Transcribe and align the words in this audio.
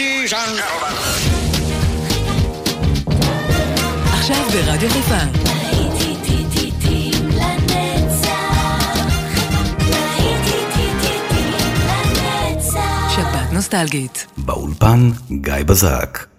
ladies 0.00 0.32
and 0.32 0.56
gentlemen. 0.56 1.30
נוסטלגית. 13.52 14.26
באולפן 14.36 15.10
גיא 15.30 15.54
בזק. 15.66 16.29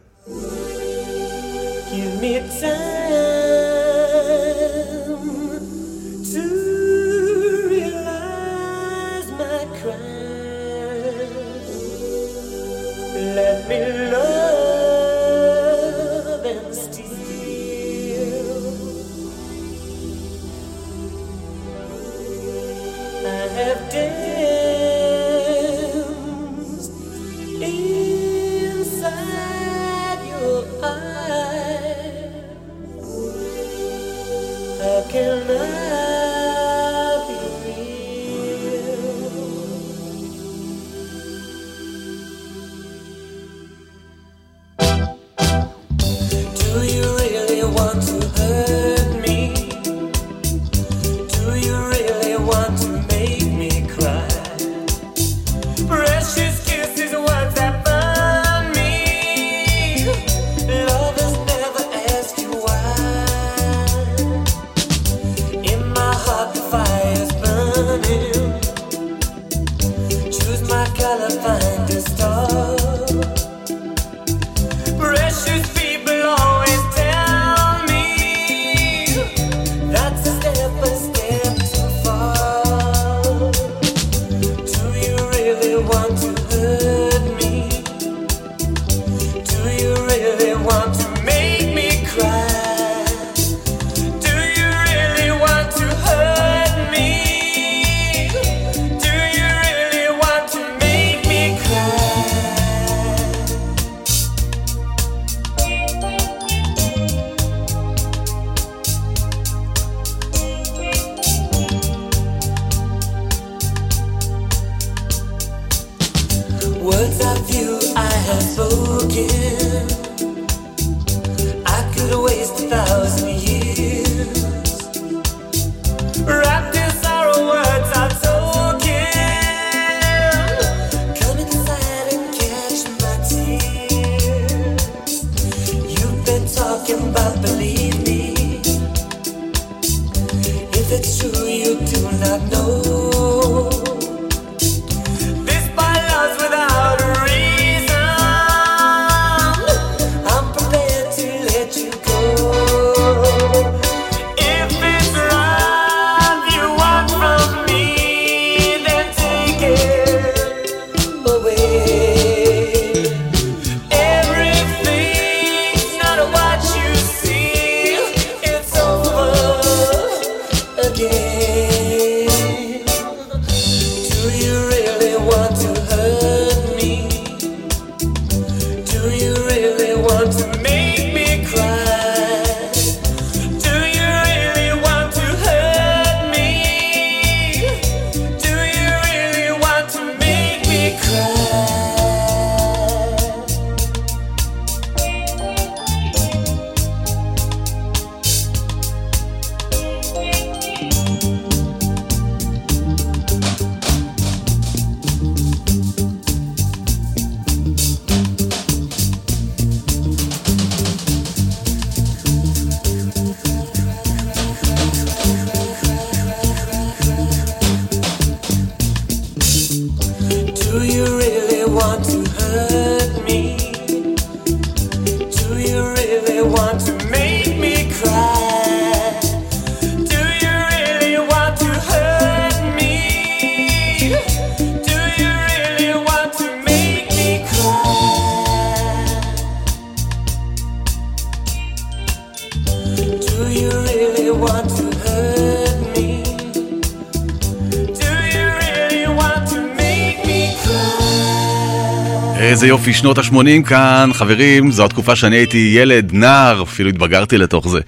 איזה 252.61 252.69
יופי, 252.69 252.93
שנות 252.93 253.17
ה-80 253.17 253.63
כאן, 253.67 254.09
חברים, 254.13 254.71
זו 254.71 254.85
התקופה 254.85 255.15
שאני 255.15 255.35
הייתי 255.35 255.73
ילד, 255.75 256.09
נער, 256.13 256.63
אפילו 256.63 256.89
התבגרתי 256.89 257.37
לתוך 257.37 257.67
זה. 257.67 257.79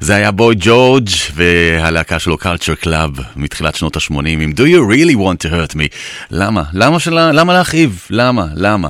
זה 0.00 0.14
היה 0.14 0.30
בוי 0.30 0.54
ג'ורג' 0.58 1.08
והלהקה 1.34 2.18
שלו 2.18 2.38
קלצ'ר 2.38 2.74
קלאב 2.74 3.10
מתחילת 3.36 3.74
שנות 3.74 3.96
ה-80 3.96 4.26
עם 4.26 4.52
Do 4.56 4.60
you 4.60 4.92
really 4.92 5.16
want 5.16 5.46
to 5.46 5.50
hurt 5.50 5.74
me? 5.74 5.96
למה? 6.30 6.62
למה, 6.72 7.00
של... 7.00 7.14
למה 7.32 7.52
להכאיב? 7.52 8.06
למה? 8.10 8.44
למה? 8.54 8.88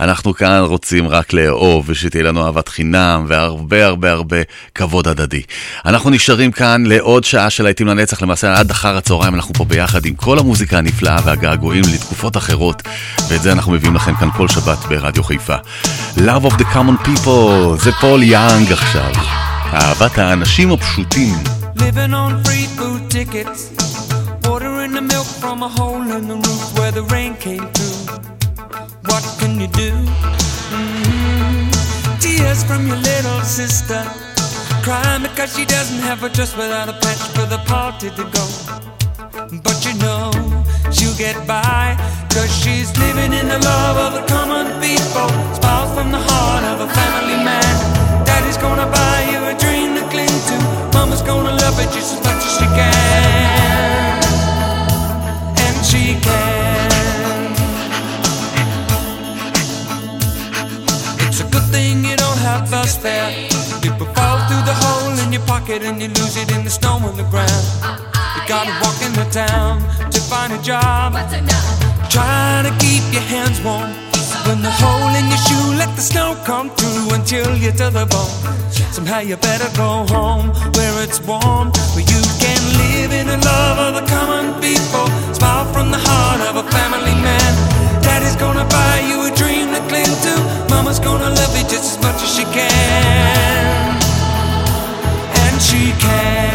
אנחנו 0.00 0.34
כאן 0.34 0.60
רוצים 0.64 1.08
רק 1.08 1.32
לאהוב 1.32 1.84
ושתהיה 1.88 2.24
לנו 2.24 2.46
אהבת 2.46 2.68
חינם 2.68 3.24
והרבה 3.28 3.86
הרבה 3.86 4.12
הרבה 4.12 4.36
כבוד 4.74 5.08
הדדי. 5.08 5.42
אנחנו 5.86 6.10
נשארים 6.10 6.52
כאן 6.52 6.84
לעוד 6.86 7.24
שעה 7.24 7.50
של 7.50 7.64
להיטים 7.64 7.86
לנצח, 7.86 8.22
למעשה 8.22 8.54
עד 8.54 8.70
אחר 8.70 8.96
הצהריים 8.96 9.34
אנחנו 9.34 9.54
פה 9.54 9.64
ביחד 9.64 10.06
עם 10.06 10.14
כל 10.14 10.38
המוזיקה 10.38 10.78
הנפלאה 10.78 11.18
והגעגועים 11.24 11.82
לתקופות 11.94 12.36
אחרות 12.36 12.82
ואת 13.28 13.42
זה 13.42 13.52
אנחנו 13.52 13.72
מביאים 13.72 13.94
לכם 13.94 14.14
כאן 14.14 14.28
כל 14.30 14.48
שבת 14.48 14.78
ברדיו 14.88 15.22
חיפה. 15.24 15.56
Love 16.16 16.50
of 16.50 16.52
the 16.52 16.64
common 16.74 17.06
people 17.06 17.76
זה 17.78 17.92
פול 18.00 18.22
יאנג 18.22 18.72
עכשיו. 18.72 19.12
אהבת 19.73 20.17
האנשים 20.17 20.71
הפשוטים. 20.71 21.43
Living 21.75 22.13
on 22.13 22.31
free 22.45 22.67
food 22.77 23.01
tickets. 23.15 23.61
Water 24.47 24.73
in 24.85 24.91
the 24.97 25.05
milk 25.13 25.29
from 25.41 25.57
a 25.67 25.69
hole 25.77 26.05
in 26.17 26.23
the 26.31 26.37
roof 26.45 26.63
where 26.77 26.93
the 26.99 27.05
rain 27.15 27.33
came 27.45 27.65
through. 27.75 27.99
What 29.09 29.23
can 29.39 29.53
you 29.61 29.69
do? 29.83 29.91
Mhm. 30.73 31.65
Tears 32.23 32.59
from 32.69 32.81
your 32.89 32.99
little 33.11 33.41
sister. 33.59 34.01
Crying 34.85 35.21
because 35.27 35.49
she 35.55 35.65
doesn't 35.75 36.01
have 36.09 36.19
a 36.27 36.29
dress 36.35 36.51
without 36.61 36.87
a 36.93 36.97
patch 37.03 37.23
for 37.35 37.45
the 37.53 37.61
party 37.73 38.09
to 38.17 38.23
go. 38.37 38.45
But 39.65 39.77
you 39.85 39.93
know 40.03 40.23
she'll 40.95 41.17
get 41.25 41.37
by. 41.53 41.83
Cause 42.33 42.51
she's 42.61 42.89
living 43.03 43.31
in 43.39 43.45
the 43.53 43.59
love 43.71 43.97
of 44.05 44.11
the 44.17 44.23
common 44.33 44.67
people. 44.85 45.31
in 65.68 65.82
your 65.82 65.82
pocket 65.82 65.82
and 65.82 66.00
you 66.00 66.08
lose 66.08 66.36
it 66.36 66.50
in 66.56 66.64
the 66.64 66.70
snow 66.70 66.98
on 67.04 67.16
the 67.16 67.24
ground. 67.30 67.64
You 68.36 68.42
gotta 68.48 68.70
uh, 68.70 68.74
uh, 68.74 68.82
walk 68.82 68.98
in 69.02 69.12
the 69.12 69.28
town 69.30 69.80
to 70.10 70.20
find 70.20 70.52
a 70.52 70.60
job. 70.62 71.12
Trying 72.10 72.64
to 72.64 72.72
keep 72.78 73.04
your 73.12 73.22
hands 73.22 73.60
warm. 73.62 73.90
When 74.46 74.62
the 74.62 74.70
hole 74.70 75.12
in 75.14 75.28
your 75.28 75.42
shoe, 75.44 75.76
let 75.76 75.94
the 75.96 76.02
snow 76.02 76.36
come 76.44 76.70
through 76.70 77.14
until 77.14 77.44
chill 77.44 77.56
you 77.56 77.72
to 77.72 77.90
the 77.90 78.06
bone. 78.08 78.32
Somehow 78.92 79.20
you 79.20 79.36
better 79.36 79.68
go 79.76 80.06
home 80.08 80.48
where 80.74 81.04
it's 81.04 81.20
warm, 81.20 81.70
where 81.92 82.06
you 82.06 82.22
can 82.40 82.60
live 82.80 83.12
in 83.12 83.26
the 83.26 83.38
love 83.44 83.78
of 83.78 83.92
the 84.00 84.04
common 84.08 84.56
people. 84.60 85.06
Smile 85.34 85.66
from 85.72 85.90
the 85.90 86.00
heart 86.00 86.40
of 86.48 86.56
a 86.56 86.64
family 86.72 87.16
man. 87.20 87.52
Daddy's 88.02 88.36
gonna 88.36 88.64
buy 88.64 89.04
you 89.04 89.28
a 89.28 89.30
dream 89.36 89.68
to 89.74 89.80
cling 89.88 90.14
to. 90.24 90.34
Mama's 90.72 90.98
gonna 90.98 91.28
love 91.28 91.52
you 91.56 91.64
just 91.68 91.98
as 91.98 91.98
much 92.02 92.22
as 92.22 92.30
she 92.34 92.44
can. 92.56 93.57
She 95.68 95.92
can. 95.92 96.48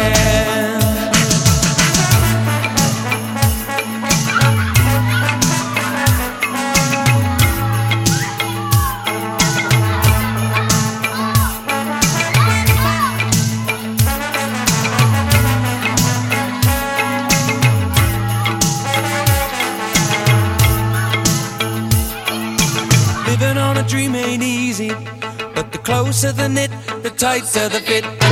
Living 23.26 23.58
on 23.58 23.76
a 23.76 23.82
dream 23.86 24.16
ain't 24.16 24.42
easy, 24.42 24.88
but 25.54 25.70
the 25.70 25.78
closer 25.78 26.32
the 26.32 26.48
knit, 26.48 26.72
the 27.04 27.10
tighter 27.10 27.68
the 27.68 27.80
fit, 27.80 28.23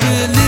Yes, 0.00 0.47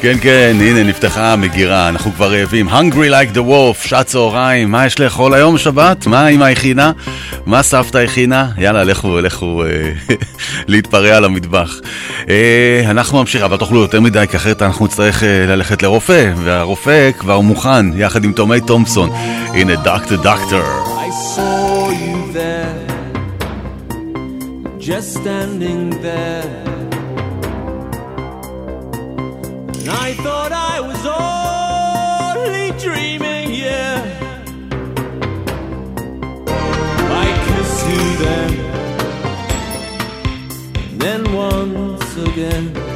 כן, 0.00 0.16
כן, 0.20 0.56
הנה 0.60 0.84
נפתחה 0.84 1.32
המגירה, 1.32 1.88
אנחנו 1.88 2.12
כבר 2.12 2.32
רעבים. 2.32 2.68
Hungry 2.68 3.10
like 3.10 3.34
the 3.34 3.38
wolf, 3.38 3.88
שעת 3.88 4.06
צהריים, 4.06 4.70
מה 4.70 4.86
יש 4.86 5.00
לאכול 5.00 5.34
היום 5.34 5.58
שבת? 5.58 6.06
מה 6.06 6.28
אמא 6.28 6.44
הכינה? 6.44 6.92
מה 7.46 7.62
סבתא 7.62 7.98
הכינה? 7.98 8.50
יאללה, 8.58 8.84
לכו, 8.84 9.20
לכו 9.20 9.64
אה, 9.64 9.92
להתפרע 10.68 11.16
על 11.16 11.24
המטבח. 11.24 11.80
אה, 12.28 12.82
אנחנו 12.90 13.18
ממשיכים, 13.18 13.44
אבל 13.44 13.56
תאכלו 13.56 13.80
יותר 13.80 14.00
מדי, 14.00 14.24
כי 14.30 14.36
אחרת 14.36 14.62
אנחנו 14.62 14.84
נצטרך 14.84 15.22
אה, 15.22 15.46
ללכת 15.46 15.82
לרופא, 15.82 16.32
והרופא 16.36 17.10
כבר 17.18 17.40
מוכן, 17.40 17.86
יחד 17.96 18.24
עם 18.24 18.32
תומי 18.32 18.60
תומפסון. 18.60 19.10
הנה, 19.54 19.76
דוקטור 19.76 20.16
דוקטור. 20.16 20.62
Just 24.80 25.18
standing 25.18 25.90
there 26.02 26.67
I 29.86 30.14
thought 30.14 30.52
I 30.52 30.80
was 30.80 31.04
only 31.06 32.72
dreaming, 32.78 33.54
yeah. 33.54 34.02
I 37.24 37.26
kissed 37.46 37.86
you 37.92 38.04
then, 38.24 38.50
and 40.90 41.00
then 41.00 41.32
once 41.32 42.16
again. 42.16 42.87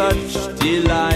such 0.00 0.58
delight. 0.60 1.09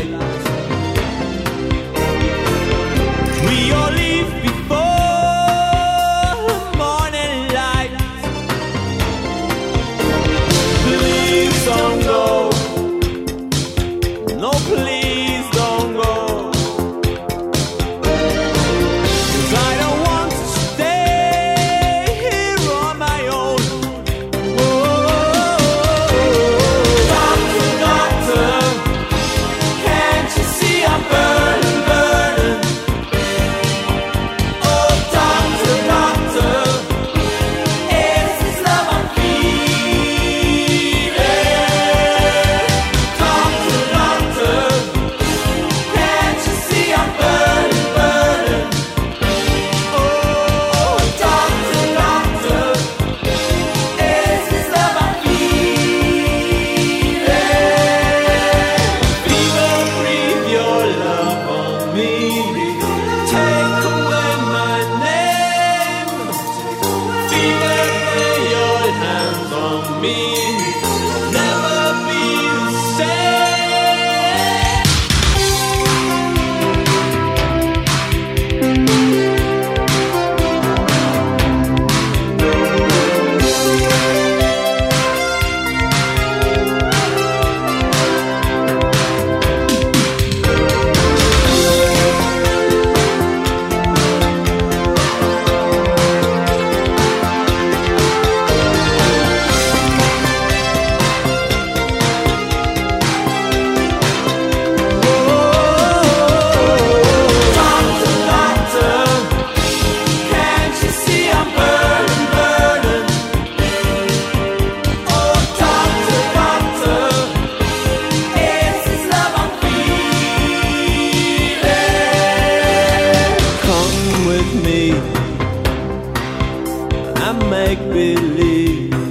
make 127.51 127.79
believe. 127.91 129.04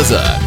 Bazaar. 0.00 0.39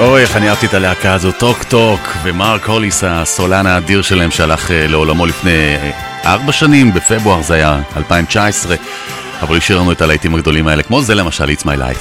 אוי, 0.00 0.22
איך 0.22 0.36
אני 0.36 0.48
אהבתי 0.48 0.66
את 0.66 0.74
הלהקה 0.74 1.14
הזאת, 1.14 1.38
טוק 1.38 1.64
טוק, 1.64 2.00
ומרק 2.22 2.66
הוליס, 2.66 3.04
הסולן 3.06 3.66
האדיר 3.66 4.02
שלהם 4.02 4.30
שהלך 4.30 4.70
אה, 4.70 4.86
לעולמו 4.86 5.26
לפני 5.26 5.50
אה, 5.50 5.90
ארבע 6.24 6.52
שנים, 6.52 6.94
בפברואר 6.94 7.42
זה 7.42 7.54
היה 7.54 7.82
2019. 7.96 8.76
אבל 9.42 9.56
השאיר 9.56 9.78
לנו 9.78 9.92
את 9.92 10.02
הלהיטים 10.02 10.34
הגדולים 10.34 10.68
האלה, 10.68 10.82
כמו 10.82 11.02
זה 11.02 11.14
למשל 11.14 11.44
It's 11.44 11.62
My 11.62 11.78
Life. 11.78 12.00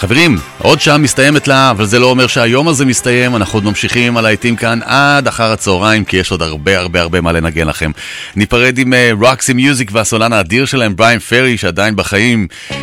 חברים, 0.00 0.38
עוד 0.58 0.80
שעה 0.80 0.98
מסתיימת 0.98 1.48
לה, 1.48 1.70
אבל 1.70 1.86
זה 1.86 1.98
לא 1.98 2.06
אומר 2.06 2.26
שהיום 2.26 2.68
הזה 2.68 2.84
מסתיים, 2.84 3.36
אנחנו 3.36 3.56
עוד 3.56 3.64
ממשיכים 3.64 4.16
על 4.16 4.24
הלהיטים 4.24 4.56
כאן 4.56 4.80
עד 4.84 5.28
אחר 5.28 5.52
הצהריים, 5.52 6.04
כי 6.04 6.16
יש 6.16 6.30
עוד 6.30 6.42
הרבה 6.42 6.78
הרבה 6.78 7.00
הרבה 7.00 7.20
מה 7.20 7.32
לנגן 7.32 7.66
לכם. 7.66 7.90
ניפרד 8.36 8.78
עם 8.78 8.92
רוקסי 9.20 9.52
uh, 9.52 9.54
מיוזיק 9.54 9.90
והסולן 9.92 10.32
האדיר 10.32 10.64
שלהם, 10.64 10.96
בריין 10.96 11.18
פרי, 11.18 11.56
שעדיין 11.56 11.96
בחיים, 11.96 12.46
uh, 12.70 12.74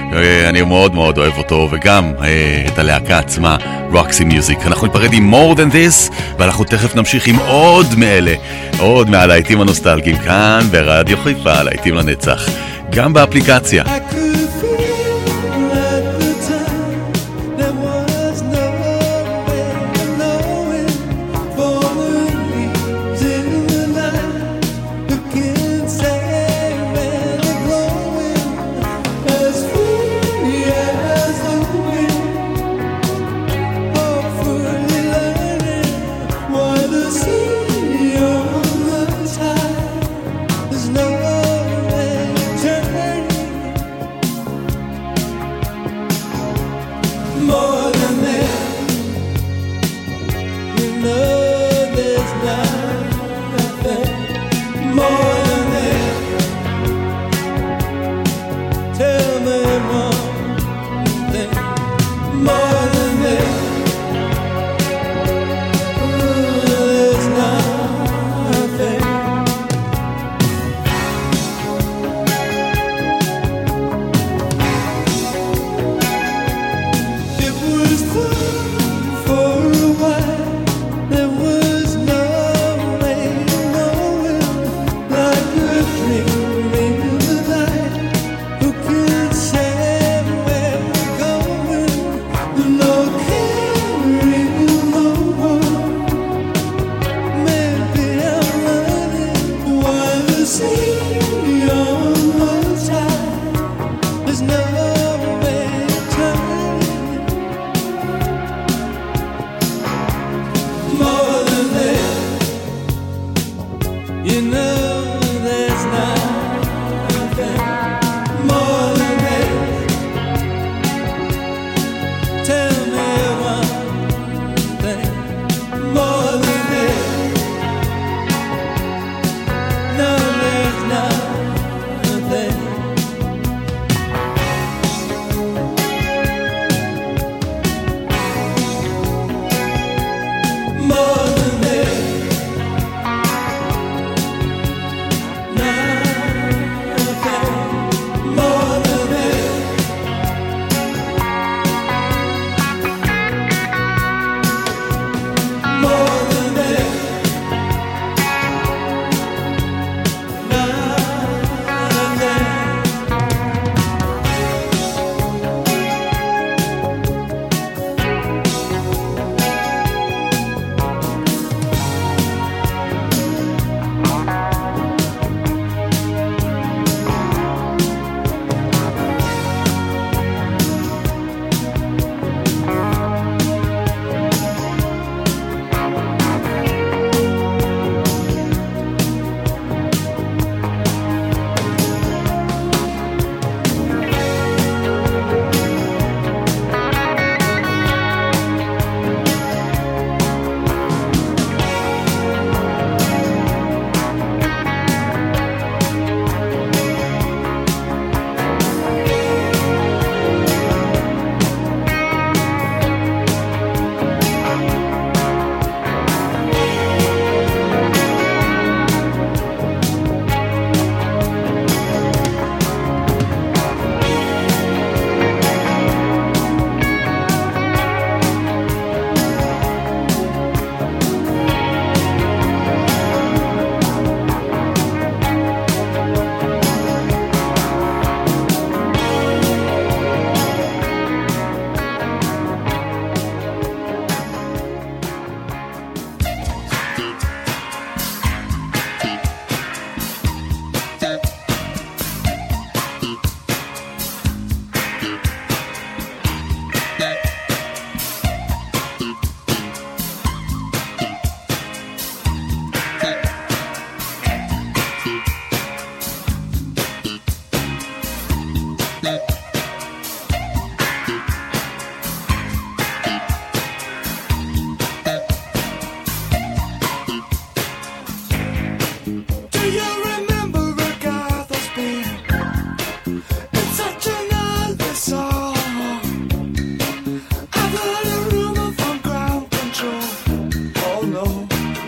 אני 0.49 0.61
מאוד 0.61 0.93
מאוד 0.93 1.17
אוהב 1.17 1.37
אותו, 1.37 1.69
וגם 1.71 2.11
uh, 2.17 2.23
את 2.67 2.79
הלהקה 2.79 3.19
עצמה, 3.19 3.57
רוקסי 3.91 4.23
מיוזיק. 4.23 4.59
אנחנו 4.65 4.87
ניפרד 4.87 5.13
עם 5.13 5.33
more 5.33 5.57
than 5.57 5.73
this, 5.73 6.13
ואנחנו 6.39 6.63
תכף 6.63 6.95
נמשיך 6.95 7.27
עם 7.27 7.35
עוד 7.35 7.95
מאלה, 7.97 8.33
עוד 8.79 9.09
מהלהיטים 9.09 9.61
הנוסטלגיים 9.61 10.17
כאן 10.17 10.67
ברדיו 10.71 11.17
חיפה, 11.17 11.63
להיטים 11.63 11.95
לנצח. 11.95 12.49
גם 12.89 13.13
באפליקציה. 13.13 13.83
I 13.83 14.13
could 14.13 14.34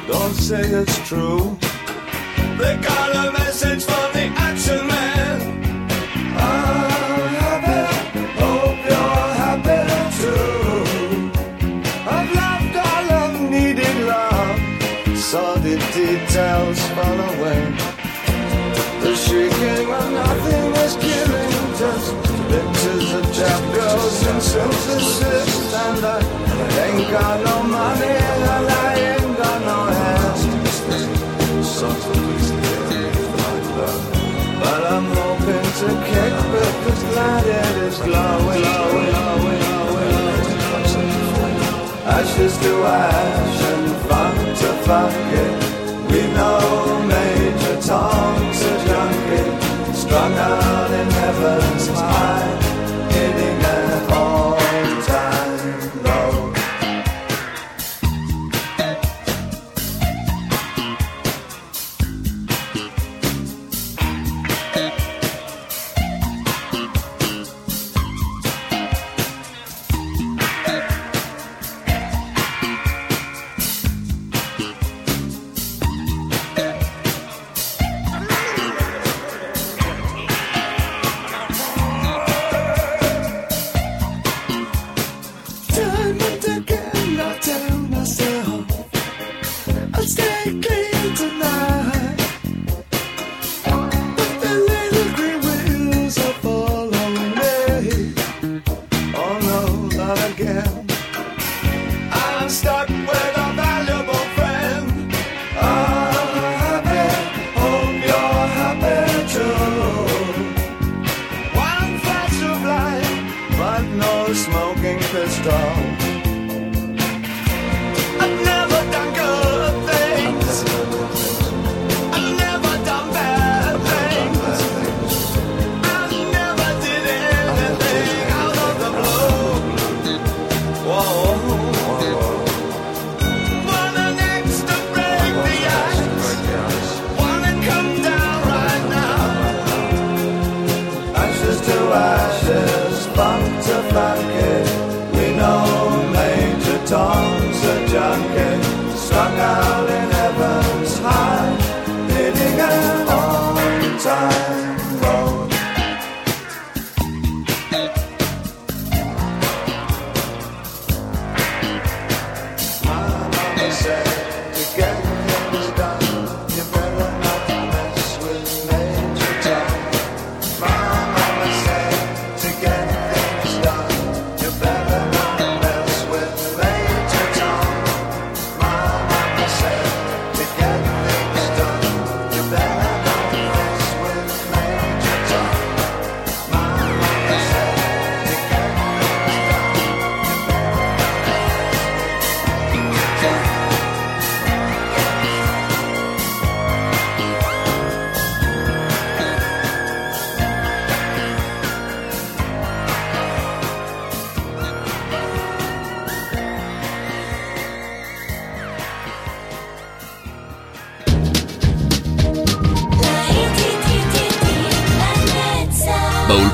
Don't 0.07 0.33
say 0.33 0.61
it's 0.61 0.97
true. 1.07 1.57
They 2.57 2.77
got 2.77 3.09
a 3.13 3.31
message 3.33 3.83
from 3.83 4.13
the 4.13 4.25
action 4.37 4.87
man. 4.87 5.41
I'm 6.37 7.27
happy. 7.43 7.81
Hope 8.39 8.79
you're 8.87 9.29
happy 9.43 9.83
too. 10.19 11.31
I've 12.15 12.31
loved 12.41 12.75
all 12.87 13.05
I've 13.21 13.51
needed 13.51 13.97
love. 14.07 15.17
Saw 15.17 15.55
the 15.55 15.75
details 15.91 16.79
fall 16.95 17.19
away. 17.31 17.61
The 19.01 19.13
shrieking 19.13 19.91
of 19.91 20.11
nothing 20.11 20.71
is 20.85 20.95
killing 20.95 21.57
just 21.77 22.15
pictures 22.47 23.13
of 23.13 23.23
chap 23.35 23.61
girls 23.75 24.25
and 24.25 24.41
synthesis. 24.41 25.73
And 25.73 26.05
I 26.05 26.19
ain't 26.85 27.11
got 27.11 27.43
no 27.43 27.56
Ashes 42.05 42.57
to 42.59 42.83
ash 42.85 43.61
and 43.63 43.95
funk 44.07 44.37
to 44.59 44.69
funky. 44.85 45.45
We 46.13 46.21
know 46.33 46.59
Major 47.07 47.77
Tom's 47.81 48.61
a 48.61 48.73
junkie, 48.85 49.95
strung 49.95 50.33
out. 50.33 50.56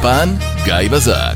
באולפן 0.03 0.29
גיא 0.63 0.89
בזק. 0.91 1.32